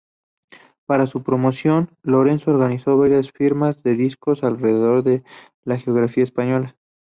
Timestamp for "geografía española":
5.77-6.75